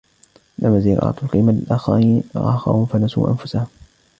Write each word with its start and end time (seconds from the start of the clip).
الامازيغ 0.59 1.03
أعطو 1.03 1.25
القيمة 1.25 1.51
للاخرون، 1.55 2.85
فنسو 2.85 3.27
انفسهم! 3.27 3.67